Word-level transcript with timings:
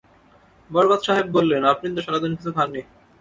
বরকত 0.69 1.01
সাহেব 1.07 1.27
বললেন, 1.31 1.61
আপনি 1.63 1.87
তো 1.95 1.99
সারা 2.01 2.19
দিন 2.23 2.31
কিছু 2.37 2.51
খান 2.57 2.67
নি। 2.73 2.81